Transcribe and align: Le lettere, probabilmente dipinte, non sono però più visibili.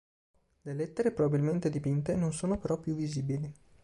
Le 0.63 0.73
lettere, 0.73 1.11
probabilmente 1.11 1.69
dipinte, 1.69 2.15
non 2.15 2.33
sono 2.33 2.57
però 2.57 2.79
più 2.79 2.95
visibili. 2.95 3.53